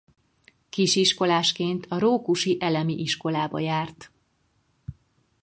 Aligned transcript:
Kisiskolásként 0.69 1.85
a 1.89 1.99
Rókusi 1.99 2.57
Elemi 2.59 2.93
Iskolába 2.93 3.59
járt. 3.59 4.11